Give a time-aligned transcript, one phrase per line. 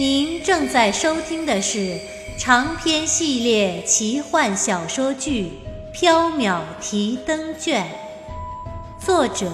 [0.00, 2.00] 您正在收听的是
[2.38, 5.50] 长篇系列奇幻小说剧
[5.94, 7.86] 《缥缈提灯卷》，
[9.04, 9.52] 作者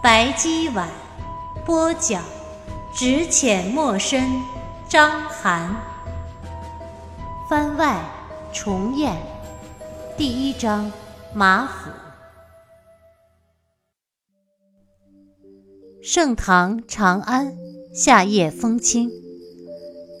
[0.00, 0.88] 白姬婉，
[1.66, 2.22] 播讲
[2.94, 4.30] 只浅墨深，
[4.88, 5.74] 张涵。
[7.48, 8.00] 番外
[8.52, 9.16] 重演
[10.16, 10.92] 第一章
[11.34, 11.90] 马府。
[16.00, 17.52] 盛唐长安，
[17.92, 19.10] 夏夜风清。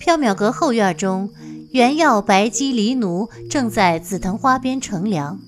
[0.00, 1.28] 缥缈阁后院中，
[1.72, 5.38] 原耀、白姬、黎奴正在紫藤花边乘凉。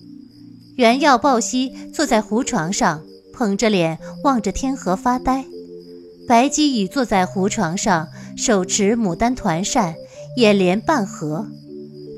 [0.77, 3.03] 原耀抱膝坐在胡床上，
[3.33, 5.47] 捧着脸望着天河发呆。
[6.29, 9.95] 白姬已坐在胡床上，手持牡丹团扇，
[10.37, 11.47] 眼帘半合。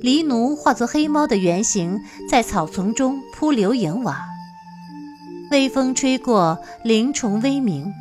[0.03, 4.27] 黎奴化作黑猫的原形，在草丛中扑流萤瓦。
[5.53, 7.93] 微风吹过，灵虫微鸣。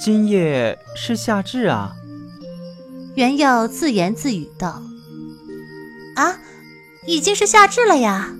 [0.00, 1.92] 今夜是夏至啊！
[3.16, 4.82] 袁耀自言自语道
[6.16, 6.38] ：“啊，
[7.06, 8.34] 已经是夏至了呀！”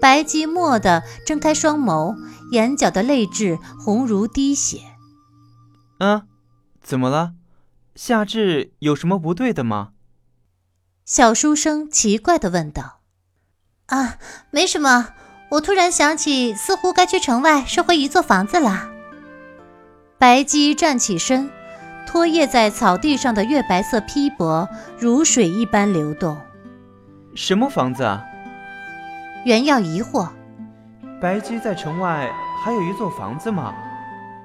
[0.00, 2.16] 白姬蓦地睁开双眸，
[2.52, 4.80] 眼角的泪痣红如滴血。
[6.00, 6.22] “嗯，
[6.82, 7.34] 怎么了？
[7.94, 9.90] 夏至有什么不对的吗？”
[11.04, 13.00] 小书生奇怪地问道。
[13.86, 14.16] “啊，
[14.50, 15.08] 没什么，
[15.50, 18.88] 我突然想起，似乎该去城外收回一座房子了。”
[20.16, 21.50] 白姬站起身。
[22.10, 26.36] 拖曳在草地上的月白色披帛如水一般流动。
[27.36, 28.24] 什么房子啊？
[29.44, 30.28] 袁耀疑惑。
[31.20, 32.28] 白姬在城外
[32.64, 33.72] 还有一座房子吗？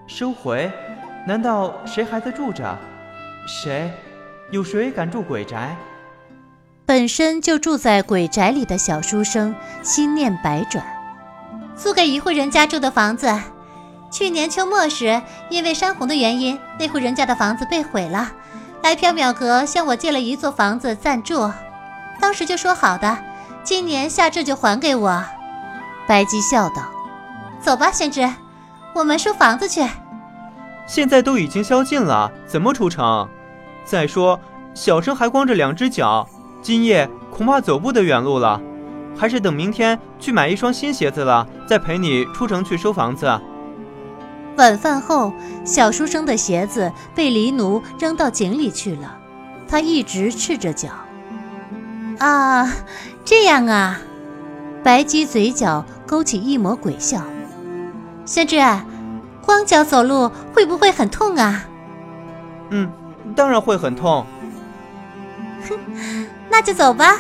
[0.06, 0.72] 收回？
[1.26, 2.78] 难道谁还在住着？
[3.48, 3.92] 谁？
[4.52, 5.76] 有谁敢住鬼宅？
[6.86, 10.86] 本身就住在鬼宅里的小书生心念百转。
[11.76, 13.28] 租给一户人家住的房子。
[14.18, 18.32] 去年秋末时，因为山洪的原因，那户人家的房子被毁了。
[18.82, 21.52] 来缥缈阁向我借了一座房子暂住，
[22.22, 23.18] 当时就说好的，
[23.62, 25.22] 今年夏至就还给我。
[26.08, 26.90] 白姬笑道
[27.60, 28.26] ：“走吧，先知，
[28.94, 29.86] 我们收房子去。”
[30.88, 33.28] 现在都已经宵禁了，怎么出城？
[33.84, 34.40] 再说
[34.74, 36.26] 小生还光着两只脚，
[36.62, 38.62] 今夜恐怕走不得远路了。
[39.18, 43.38] 还是等明天去买一双新鞋子了，再陪你出城去收房子。
[44.58, 45.34] 晚饭后，
[45.64, 49.18] 小书生的鞋子被黎奴扔到井里去了。
[49.68, 50.90] 他一直赤着脚。
[52.20, 52.72] 啊，
[53.26, 54.00] 这样啊！
[54.84, 57.24] 白姬嘴角勾起一抹鬼笑。
[58.26, 58.58] 宣之，
[59.44, 61.66] 光脚走路会不会很痛啊？
[62.70, 62.90] 嗯，
[63.36, 64.26] 当然会很痛。
[65.68, 65.78] 哼，
[66.50, 67.20] 那就走吧。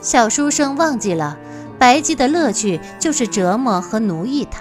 [0.00, 1.38] 小书生忘记了，
[1.78, 4.60] 白姬的乐趣就是折磨和奴役他。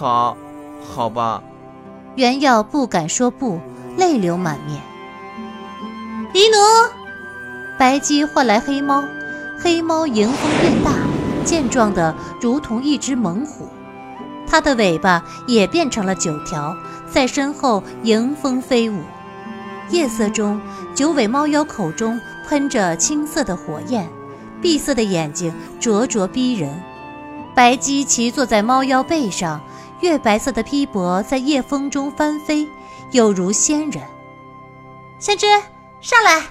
[0.00, 0.34] 好，
[0.80, 1.42] 好吧。
[2.16, 3.60] 原耀不敢说不，
[3.98, 4.80] 泪流满面。
[6.32, 6.56] 黎奴，
[7.78, 9.04] 白姬唤来黑猫，
[9.62, 10.94] 黑猫迎风变大，
[11.44, 13.68] 健壮的如同一只猛虎，
[14.48, 16.74] 它的尾巴也变成了九条，
[17.12, 19.02] 在身后迎风飞舞。
[19.90, 20.58] 夜色中，
[20.94, 22.18] 九尾猫妖口中
[22.48, 24.08] 喷着青色的火焰，
[24.62, 26.82] 闭色的眼睛灼灼逼人。
[27.54, 29.60] 白姬骑坐在猫妖背上。
[30.00, 32.66] 月白色的披帛在夜风中翻飞，
[33.12, 34.02] 有如仙人。
[35.18, 35.46] 先知，
[36.00, 36.42] 上来！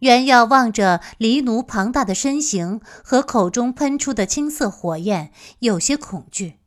[0.00, 6.58] 袁耀望着黎奴庞大的身形和口中喷出的青色火焰，有些恐惧。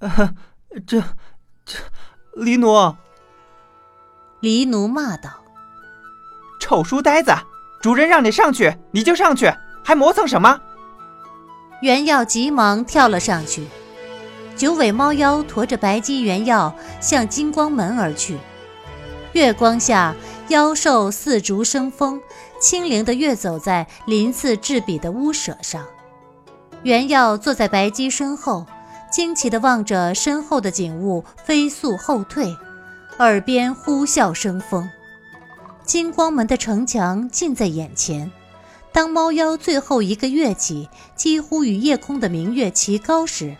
[0.00, 0.34] 啊，
[0.86, 1.02] 这，
[1.64, 1.78] 这，
[2.34, 2.96] 黎奴！
[4.40, 5.30] 黎奴骂道
[6.60, 7.32] ：“臭书呆子，
[7.82, 9.52] 主人让你上去，你就上去，
[9.84, 10.60] 还磨蹭什么？”
[11.82, 13.66] 袁耀急忙跳了上去。
[14.60, 18.36] 九尾猫妖驮着白姬原药向金光门而去。
[19.32, 20.14] 月光下，
[20.48, 22.20] 妖兽似竹生风，
[22.60, 25.86] 轻灵地跃走在鳞次栉比的屋舍上。
[26.82, 28.66] 原药坐在白姬身后，
[29.10, 32.54] 惊奇地望着身后的景物飞速后退，
[33.18, 34.86] 耳边呼啸生风。
[35.86, 38.30] 金光门的城墙近在眼前，
[38.92, 43.56] 当猫妖最后一个跃起，几乎与夜空的明月齐高时。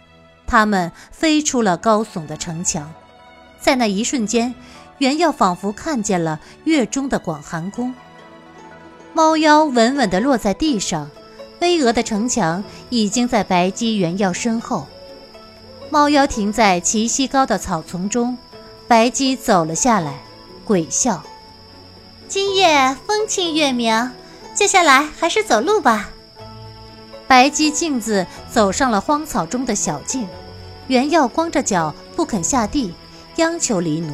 [0.51, 2.93] 他们飞出了高耸的城墙，
[3.61, 4.53] 在那一瞬间，
[4.99, 7.95] 袁耀仿佛看见了月中的广寒宫。
[9.15, 11.09] 猫妖稳稳地落在地上，
[11.61, 14.89] 巍峨的城墙已经在白姬、原耀身后。
[15.89, 18.37] 猫妖停在齐膝高的草丛中，
[18.89, 20.19] 白姬走了下来，
[20.65, 21.23] 鬼笑
[22.27, 24.11] ：“今夜风清月明，
[24.53, 26.11] 接下来还是走路吧。”
[27.29, 30.27] 白姬径自走上了荒草中的小径。
[30.89, 32.93] 袁耀光着脚不肯下地，
[33.37, 34.13] 央求黎奴：“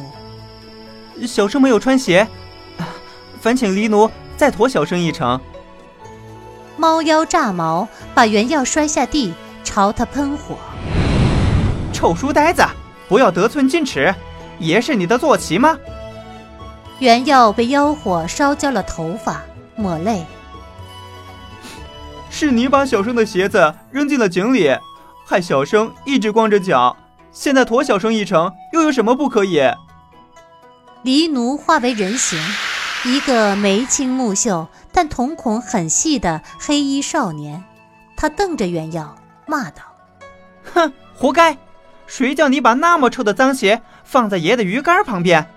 [1.25, 2.27] 小生没有穿鞋，
[3.41, 5.39] 烦请黎奴再驮小生一程。
[6.77, 10.55] 猫妖炸毛，把原耀摔下地，朝他喷火。
[11.91, 12.63] 臭书呆子，
[13.09, 14.13] 不要得寸进尺，
[14.59, 15.75] 爷是你的坐骑吗？
[16.99, 19.41] 原耀被妖火烧焦了头发，
[19.75, 20.23] 抹泪。
[22.39, 24.69] 是你把小生的鞋子扔进了井里，
[25.25, 26.95] 害小生一直光着脚。
[27.31, 29.59] 现在驮小生一程，又有什么不可以？
[31.01, 32.39] 黎奴化为人形，
[33.05, 37.63] 一个眉清目秀但瞳孔很细的黑衣少年。
[38.15, 39.15] 他瞪着原耀，
[39.47, 39.81] 骂道
[40.75, 41.57] ：“哼，活该！
[42.05, 45.47] 谁叫你把那么臭的脏鞋放在爷的鱼竿旁边？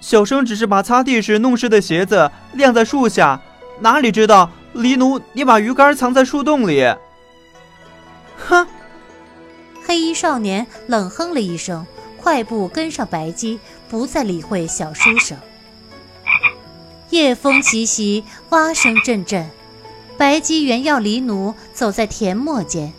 [0.00, 3.40] 小生只是把擦地时弄湿的鞋子晾在树下，
[3.78, 6.82] 哪里知道？”狸奴，你把鱼竿藏在树洞里。
[8.36, 8.66] 哼！
[9.86, 11.86] 黑衣少年冷哼了一声，
[12.16, 15.38] 快步跟上白姬，不再理会小书生。
[17.10, 19.48] 夜风习习，蛙声阵阵。
[20.16, 22.92] 白姬原要黎奴走在田陌间，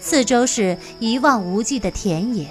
[0.00, 2.48] 四周是一望无际的田野。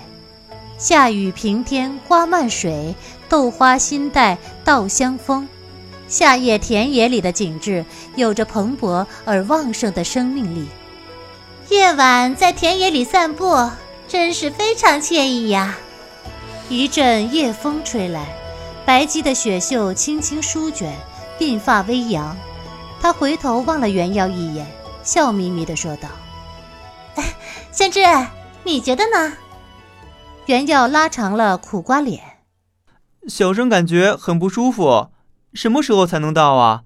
[0.78, 2.94] 夏雨平天，花漫水，
[3.28, 5.48] 豆花新带，稻香风。
[6.08, 10.68] 夏夜田野里的景致有着蓬勃而旺盛的生命力。
[11.70, 13.70] 夜晚在田野里散步，
[14.08, 15.78] 真是非常惬意呀！
[16.70, 18.26] 一阵夜风吹来，
[18.86, 20.94] 白姬的雪袖轻轻舒卷，
[21.38, 22.36] 鬓发微扬。
[23.02, 24.66] 他回头望了袁耀一眼，
[25.04, 26.08] 笑眯眯地说道
[27.72, 28.00] ：“仙芝，
[28.64, 29.34] 你觉得呢？”
[30.48, 32.22] 袁耀拉长了苦瓜脸，
[33.28, 35.10] 小生感觉很不舒服。
[35.54, 36.82] 什么时候才能到啊？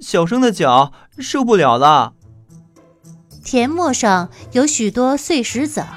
[0.00, 2.12] 小生的脚受不了了。
[3.44, 5.88] 田陌上有许多碎石子儿，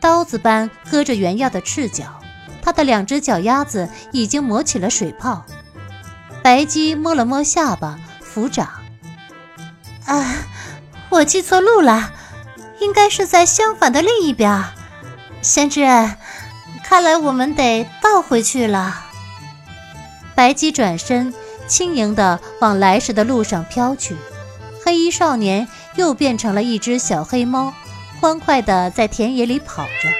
[0.00, 2.20] 刀子般割着原耀的赤脚，
[2.62, 5.44] 他的两只脚丫子已经磨起了水泡。
[6.42, 8.68] 白姬摸了摸下巴，抚掌
[10.06, 10.34] ：“啊，
[11.08, 12.12] 我记错路了，
[12.80, 14.64] 应该是在相反的另一边。
[15.40, 15.84] 先知，
[16.84, 19.06] 看来我们得倒回去了。”
[20.34, 21.32] 白姬转身。
[21.72, 24.14] 轻盈地往来时的路上飘去，
[24.84, 25.66] 黑衣少年
[25.96, 27.72] 又变成了一只小黑猫，
[28.20, 30.10] 欢快地在田野里跑着。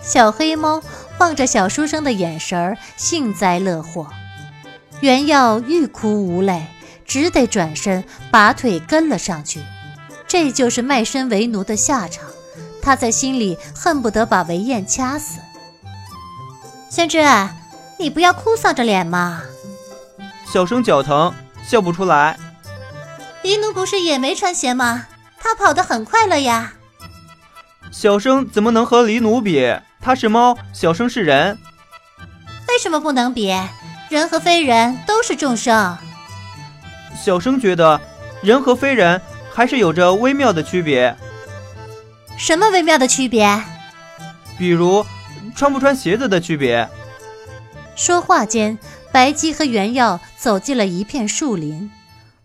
[0.00, 0.82] 小黑猫
[1.18, 4.06] 望着小书生的眼神儿幸灾乐祸。
[5.00, 6.62] 原耀欲哭无泪，
[7.04, 9.60] 只得转身拔腿跟了上去。
[10.26, 12.24] 这就是卖身为奴的下场。
[12.80, 15.38] 他在心里恨不得把韦燕掐死。
[16.88, 17.22] 宣之，
[17.98, 19.42] 你不要哭丧着脸嘛。
[20.50, 22.38] 小生脚疼，笑不出来。
[23.42, 25.06] 黎奴不是也没穿鞋吗？
[25.38, 26.72] 他跑得很快了呀。
[27.90, 29.76] 小生怎么能和黎奴比？
[30.00, 31.58] 他是猫，小生是人。
[32.68, 33.54] 为什么不能比？
[34.08, 35.96] 人和非人都是众生。
[37.22, 38.00] 小生觉得，
[38.42, 39.20] 人和非人
[39.52, 41.14] 还是有着微妙的区别。
[42.38, 43.62] 什么微妙的区别？
[44.58, 45.04] 比如，
[45.54, 46.88] 穿不穿鞋子的区别。
[47.94, 48.78] 说话间。
[49.10, 51.90] 白姬和原耀走进了一片树林，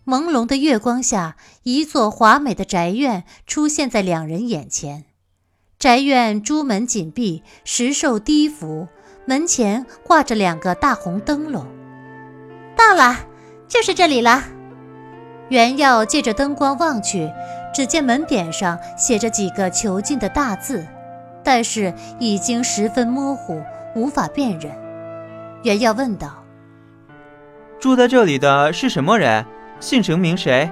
[0.05, 5.03] 朦胧的月光下，一座华美的宅院出现在两人眼前。
[5.77, 8.87] 宅院朱门紧闭，石兽低伏，
[9.25, 11.67] 门前挂着两个大红灯笼。
[12.77, 13.19] 到了，
[13.67, 14.43] 就是这里了。
[15.49, 17.29] 原耀借着灯光望去，
[17.75, 20.87] 只见门匾上写着几个囚禁的大字，
[21.43, 23.61] 但是已经十分模糊，
[23.93, 24.71] 无法辨认。
[25.63, 26.42] 原耀问道。
[27.83, 29.45] 住在这里的是什么人？
[29.81, 30.71] 姓什么名谁？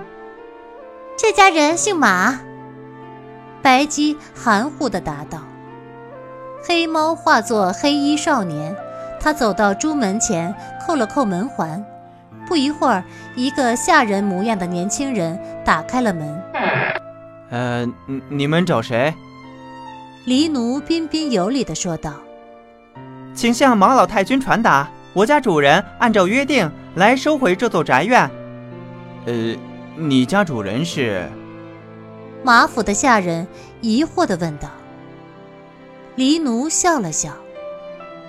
[1.17, 2.39] 这家人姓马。
[3.61, 5.39] 白姬含糊的答道。
[6.65, 8.73] 黑猫化作黑衣少年，
[9.19, 10.55] 他走到朱门前，
[10.87, 11.85] 扣了扣门环。
[12.47, 13.03] 不一会儿，
[13.35, 16.41] 一个下人模样的年轻人打开了门。
[17.49, 17.85] 呃，
[18.29, 19.13] 你们找谁？
[20.23, 22.13] 黎奴彬彬有礼的说道
[23.35, 28.29] ：“请向马老太君传达。”我家主人按照约定来收回这座宅院。
[29.25, 29.55] 呃，
[29.95, 31.29] 你家主人是？
[32.43, 33.47] 马府的下人
[33.81, 34.69] 疑惑地问道。
[36.15, 37.31] 黎奴笑了笑：“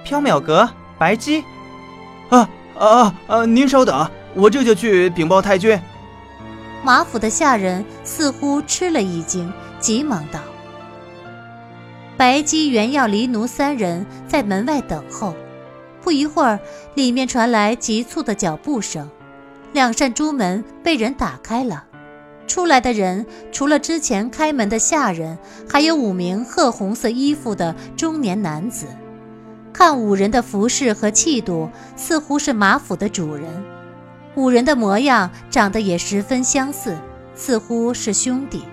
[0.04, 1.42] 缥缈阁，白姬。”
[2.30, 2.48] 啊
[2.78, 3.46] 啊啊！
[3.46, 5.78] 您稍等，我这就去禀报太君。
[6.84, 10.40] 马府的下人似乎吃了一惊，急忙道
[12.16, 15.34] ：“白姬原要黎奴三人在门外等候。”
[16.02, 16.58] 不一会儿，
[16.94, 19.08] 里面传来急促的脚步声，
[19.72, 21.84] 两扇朱门被人打开了。
[22.48, 28.86] 出来的人除了之前开门的下人，还有五名褐红色衣服的中年男子。
[29.72, 33.48] 看五人的服饰和气度，似乎是马府的主人。
[34.34, 36.98] 五人的模样长得也十分相似，
[37.34, 38.64] 似乎是兄弟。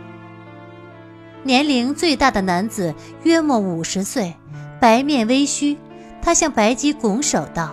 [1.44, 2.94] 年龄最大的男子
[3.24, 4.34] 约莫五十岁，
[4.82, 5.78] 白面微须。
[6.22, 7.72] 他向白姬拱手道：“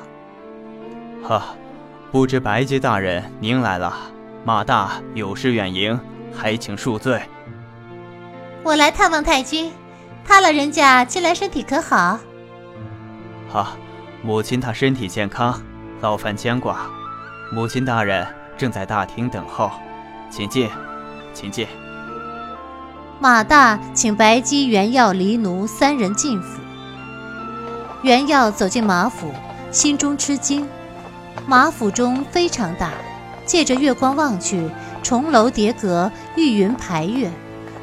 [1.22, 1.54] 哈，
[2.10, 3.92] 不知白姬大人您来了，
[4.44, 5.98] 马大有失远迎，
[6.34, 7.20] 还请恕罪。”
[8.62, 9.72] 我来探望太君，
[10.24, 12.18] 他老人家近来身体可好？
[13.48, 13.76] 好，
[14.22, 15.62] 母亲她身体健康，
[16.00, 16.88] 劳烦牵挂。
[17.52, 18.26] 母亲大人
[18.56, 19.70] 正在大厅等候，
[20.30, 20.68] 请进，
[21.32, 21.66] 请进。
[23.20, 26.60] 马大请白姬、袁耀、黎奴三人进府。
[28.06, 29.32] 袁耀走进马府，
[29.72, 30.64] 心中吃惊。
[31.44, 32.92] 马府中非常大，
[33.44, 34.70] 借着月光望去，
[35.02, 37.28] 重楼叠阁，玉云排月，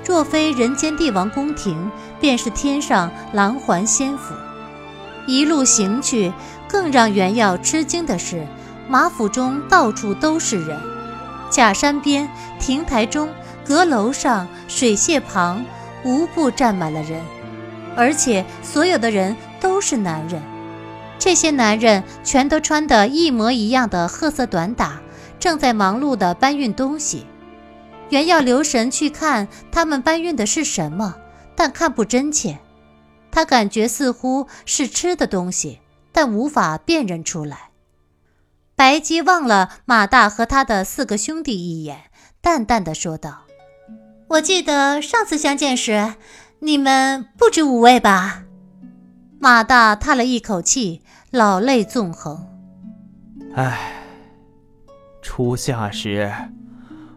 [0.06, 4.34] 若非人间帝王宫廷，便是天上廊环仙府。
[5.28, 6.32] 一路行去，
[6.70, 8.48] 更让袁耀吃惊的是，
[8.88, 10.80] 马府中到处都是人，
[11.50, 12.30] 假山边、
[12.62, 13.28] 亭台中。
[13.66, 15.66] 阁楼上、水榭旁，
[16.06, 17.22] 无不站满了人，
[17.96, 20.44] 而且所有的人都是男人。
[21.18, 25.02] 这些男人全都穿得一模一样的褐色短打，
[25.40, 27.26] 正在忙碌地搬运东西。
[28.10, 31.16] 原要留神去看他们搬运的是什么，
[31.56, 32.60] 但看不真切。
[33.32, 35.80] 他感觉似乎是吃的东西，
[36.12, 37.70] 但无法辨认出来。
[38.76, 43.44] 白姬望了马大和他的四个兄弟一眼，淡淡的说道。
[44.28, 46.16] 我记得上次相见时，
[46.60, 48.44] 你们不止五位吧？
[49.44, 52.48] 马大叹了一口气，老泪纵横。
[53.54, 54.06] 唉，
[55.22, 56.32] 初夏时，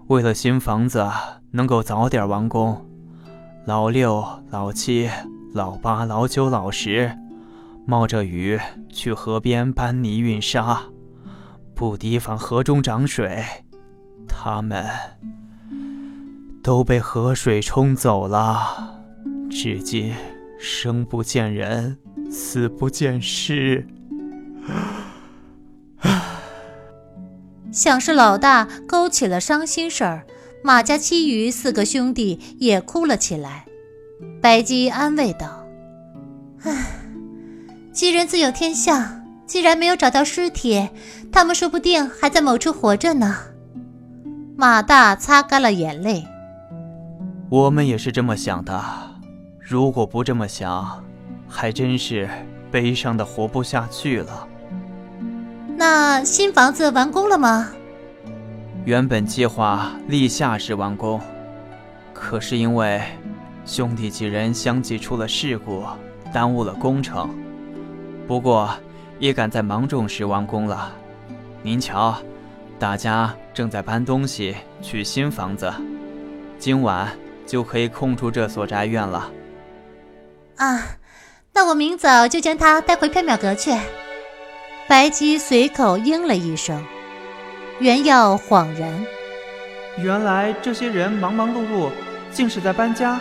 [0.08, 1.08] 为了新房子
[1.52, 2.84] 能够早点完工，
[3.64, 5.08] 老六、老七、
[5.54, 7.16] 老八、老九、老十，
[7.86, 8.58] 冒着雨
[8.92, 10.80] 去河边搬泥运沙，
[11.76, 13.44] 不提防河中涨水，
[14.26, 14.84] 他们。
[16.60, 18.98] 都被河水冲走了，
[19.48, 20.12] 至今
[20.58, 21.96] 生不见人，
[22.30, 23.86] 死不见尸。
[27.72, 30.24] 想是老大勾起了伤心事儿，
[30.62, 33.66] 马家其余四个兄弟也哭了起来。
[34.40, 35.66] 白姬安慰道
[36.64, 36.86] ：“唉，
[37.92, 40.88] 吉人自有天相，既然没有找到尸体，
[41.30, 43.36] 他们说不定还在某处活着呢。”
[44.56, 46.24] 马大擦干了眼泪。
[47.50, 48.82] 我们也是这么想的，
[49.60, 51.04] 如果不这么想，
[51.48, 52.28] 还真是
[52.70, 54.48] 悲伤的活不下去了。
[55.76, 57.70] 那新房子完工了吗？
[58.84, 61.20] 原本计划立夏时完工，
[62.12, 63.02] 可是因为
[63.64, 65.84] 兄弟几人相继出了事故，
[66.32, 67.28] 耽误了工程。
[68.26, 68.70] 不过
[69.18, 70.92] 也赶在芒种时完工了。
[71.62, 72.16] 您瞧，
[72.78, 75.72] 大家正在搬东西去新房子，
[76.58, 77.08] 今晚。
[77.46, 79.30] 就可以空出这所宅院了。
[80.56, 80.82] 啊，
[81.56, 83.74] 那我明早就将它带回缥缈阁去。
[84.86, 86.84] 白姬随口应了一声。
[87.78, 88.92] 袁耀恍然，
[89.96, 91.88] 原来这些人忙忙碌碌，
[92.30, 93.18] 竟是在搬家。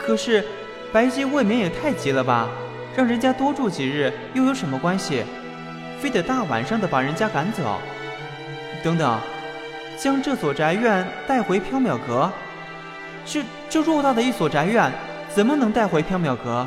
[0.00, 0.44] 可是
[0.92, 2.48] 白姬未免也太急了吧？
[2.96, 5.22] 让人家多住几日又有什么关系？
[6.00, 7.78] 非得大晚上的把人家赶走？
[8.82, 9.20] 等等，
[9.96, 12.28] 将这所宅院带回缥缈阁？
[13.24, 14.90] 这这偌大的一所宅院，
[15.32, 16.66] 怎么能带回缥缈阁？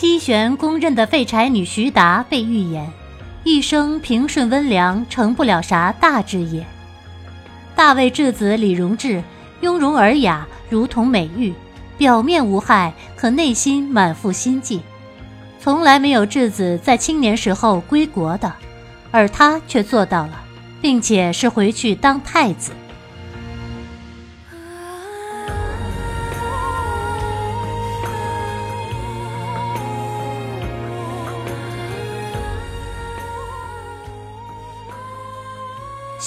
[0.00, 2.90] 七玄公认的废柴女徐达被预言，
[3.44, 6.64] 一生平顺温良，成不了啥大志业。
[7.76, 9.22] 大卫质子李荣志。
[9.60, 11.52] 雍容尔雅，如同美玉，
[11.98, 14.80] 表面无害，可内心满腹心计。
[15.60, 18.50] 从来没有质子在青年时候归国的，
[19.10, 20.40] 而他却做到了，
[20.80, 22.72] 并且是回去当太子。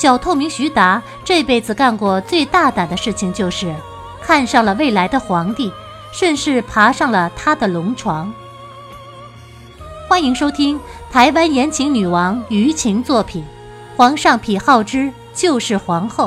[0.03, 3.73] 小透明徐达这辈子干过最大胆的事情，就是
[4.21, 5.71] 看上了未来的皇帝，
[6.11, 8.33] 顺势爬上了他的龙床。
[10.09, 10.77] 欢迎收听
[11.09, 13.41] 台湾言情女王舆情作品
[13.97, 16.25] 《皇上癖好之就是皇后》，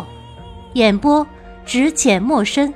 [0.72, 1.26] 演播
[1.66, 2.72] 只浅莫深。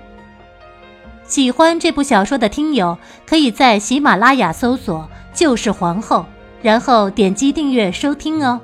[1.25, 6.27] 喜欢这部小说的听友，可以在喜马拉雅搜索“就是皇后”，
[6.61, 8.61] 然后点击订阅收听哦。